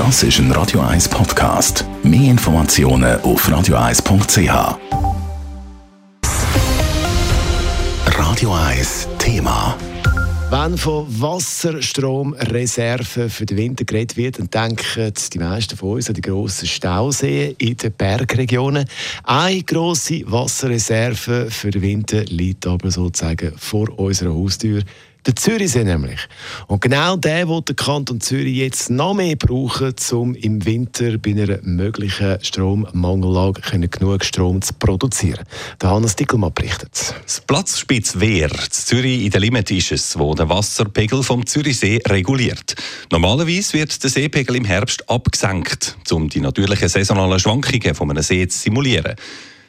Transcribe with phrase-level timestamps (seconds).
[0.00, 1.84] Das ist ein Radio 1 Podcast.
[2.02, 4.78] Mehr Informationen auf radio1.ch.
[8.06, 9.76] Radio 1 Thema.
[10.48, 16.14] Wenn von Wasserstromreserven für den Winter geredet wird, dann denken die meisten von uns an
[16.14, 18.86] die grossen Stauseen in den Bergregionen.
[19.24, 24.82] Eine grosse Wasserreserve für den Winter liegt aber sozusagen vor unserer Haustür.
[25.26, 26.20] Der Zürichsee nämlich.
[26.66, 31.32] Und genau der will der Kanton Zürich jetzt noch mehr brauchen, um im Winter bei
[31.32, 35.44] einer möglichen Strommangellage genug Strom zu produzieren.
[35.80, 37.14] Der Hannes Dickelmann berichtet.
[37.22, 42.74] Das Platzspitz Wehr, Zürich in der Limit ist es, wo der Wasserpegel vom Zürichsee reguliert.
[43.10, 48.48] Normalerweise wird der Seepegel im Herbst abgesenkt, um die natürlichen saisonalen Schwankungen von einem See
[48.48, 49.16] zu simulieren.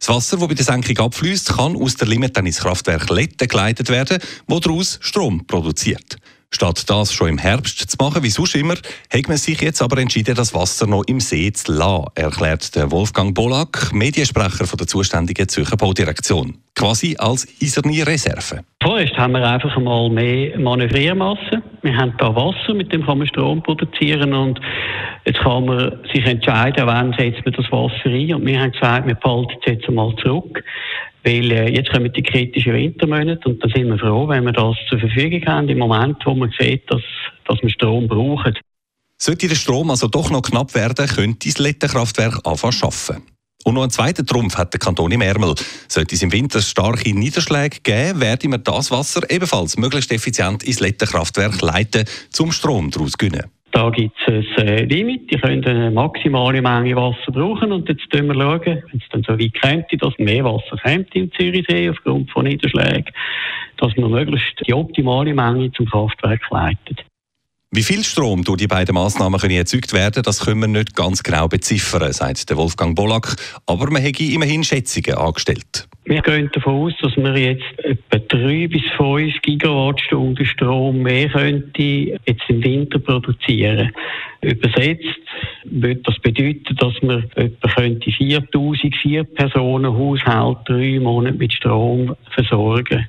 [0.00, 3.90] Das Wasser, das bei der Senkung abfließt, kann aus der dann ins Kraftwerk Letten geleitet
[3.90, 6.16] werden, wo daraus Strom produziert.
[6.50, 9.98] Statt das schon im Herbst zu machen, wie sonst immer, hat man sich jetzt aber
[9.98, 15.76] entschieden, das Wasser noch im See zu lassen, erklärt Wolfgang Bolak, Mediensprecher der zuständigen Zürcher
[15.76, 16.56] Baudirektion.
[16.74, 18.64] Quasi als eiserne Reserve.
[18.82, 21.59] Vorerst haben wir einfach einmal mehr Manövriermasse.
[21.82, 24.60] Wir haben da Wasser, mit dem kann man Strom produzieren und
[25.26, 28.34] Jetzt kann man sich entscheiden, wann setzt man das Wasser ein.
[28.34, 30.64] Und wir haben gesagt, wir behalten es jetzt einmal zurück.
[31.22, 34.74] Weil äh, jetzt kommen die kritischen Wintermonate und da sind wir froh, wenn wir das
[34.88, 37.02] zur Verfügung haben, im Moment, wo man sieht, dass,
[37.46, 38.58] dass wir Strom brauchen.
[39.18, 43.26] Sollte der Strom also doch noch knapp werden, könnte das Lettenkraftwerk anfangen zu arbeiten.
[43.64, 45.54] Und noch einen zweiten Trumpf hat der Kanton im Ärmel.
[45.88, 50.80] Sollte es im Winter starke Niederschläge geben, werden wir das Wasser ebenfalls möglichst effizient ins
[50.80, 53.44] Lettenkraftwerk leiten, zum Strom daraus gewinnen.
[53.72, 58.02] Da gibt es ein äh, Limit, die können eine maximale Menge Wasser brauchen und jetzt
[58.12, 61.88] schauen wir, schauen, wenn es dann so weit könnte, dass mehr Wasser kommt im Zürichsee
[61.88, 63.12] aufgrund von Niederschlägen,
[63.76, 67.04] dass man möglichst die optimale Menge zum Kraftwerk leitet.
[67.72, 71.22] Wie viel Strom durch die beiden Massnahmen können erzeugt werden, das können wir nicht ganz
[71.22, 73.36] genau beziffern, sagt der Wolfgang Bollack.
[73.66, 75.88] Aber man hätte immerhin Schätzungen angestellt.
[76.04, 81.80] Wir gehen davon aus, dass wir jetzt etwa 3 bis 5 Gigawattstunden Strom mehr könnte
[81.80, 83.92] jetzt im Winter produzieren.
[84.40, 85.20] Übersetzt
[85.62, 93.08] würde das bedeuten, dass wir etwa 4004 Personen Haushalt drei Monate mit Strom versorgen.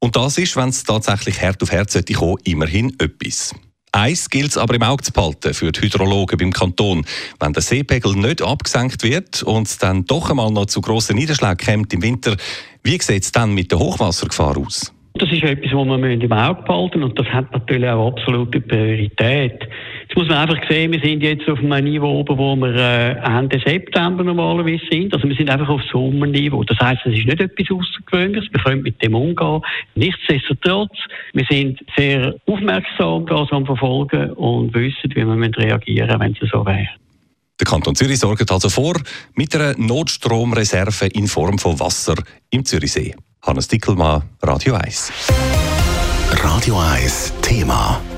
[0.00, 3.54] Und das ist, wenn es tatsächlich Herd auf Herd sollte kommen, immerhin etwas.
[3.94, 7.06] Eins gilt es aber im Auge zu behalten für die Hydrologen beim Kanton.
[7.38, 11.64] Wenn der Seepegel nicht abgesenkt wird und es dann doch einmal noch zu grossen Niederschlägen
[11.64, 12.36] kommt im Winter,
[12.82, 14.92] wie sieht es dann mit der Hochwassergefahr aus?
[15.14, 18.60] Das ist etwas, was man im Auge behalten muss und das hat natürlich auch absolute
[18.62, 19.62] Priorität.
[20.14, 23.16] Jetzt muss man einfach sehen, wir sind jetzt auf einem Niveau oben, wo wir äh,
[23.18, 25.12] Ende September normalerweise sind.
[25.12, 26.62] Also wir sind einfach auf Sommerniveau.
[26.62, 28.48] Das heißt, es ist nicht etwas Außergewöhnliches.
[28.52, 29.60] Wir können mit dem umgehen.
[29.96, 30.92] Nichtsdestotrotz,
[31.32, 36.48] wir sind sehr aufmerksam das am Verfolgen und wissen, wie wir reagieren müssen, wenn es
[36.48, 36.90] so wäre.
[37.58, 38.94] Der Kanton Zürich sorgt also vor
[39.34, 42.14] mit einer Notstromreserve in Form von Wasser
[42.50, 43.16] im Zürichsee.
[43.42, 45.12] Hannes Dickelmann, Radio 1.
[46.40, 48.00] Radio 1 Thema.